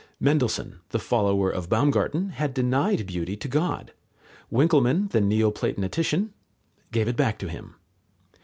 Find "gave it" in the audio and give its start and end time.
6.91-7.15